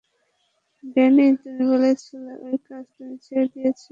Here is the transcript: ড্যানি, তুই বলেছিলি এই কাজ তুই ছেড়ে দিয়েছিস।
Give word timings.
ড্যানি, 0.83 1.25
তুই 1.41 1.61
বলেছিলি 1.71 2.31
এই 2.47 2.57
কাজ 2.67 2.85
তুই 2.95 3.11
ছেড়ে 3.25 3.45
দিয়েছিস। 3.53 3.89